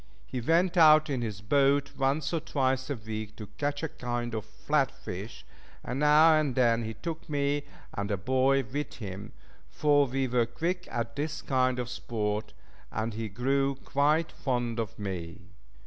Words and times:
He 0.25 0.41
went 0.41 0.77
out 0.77 1.11
in 1.11 1.21
his 1.21 1.41
boat 1.41 1.95
once 1.95 2.33
or 2.33 2.39
twice 2.39 2.89
a 2.89 2.95
week 2.95 3.35
to 3.35 3.45
catch 3.59 3.83
a 3.83 3.87
kind 3.87 4.33
of 4.33 4.45
flat 4.45 4.89
fish, 4.91 5.45
and 5.83 5.99
now 5.99 6.33
and 6.33 6.55
then 6.55 6.83
he 6.85 6.95
took 6.95 7.29
me 7.29 7.65
and 7.93 8.09
a 8.09 8.17
boy 8.17 8.63
with 8.63 8.95
him, 8.95 9.31
for 9.69 10.07
we 10.07 10.27
were 10.27 10.47
quick 10.47 10.87
at 10.89 11.15
this 11.15 11.43
kind 11.43 11.77
of 11.77 11.87
sport, 11.87 12.53
and 12.91 13.13
he 13.13 13.29
grew 13.29 13.75
quite 13.75 14.31
fond 14.31 14.79
of 14.79 14.97
me. 14.97 15.51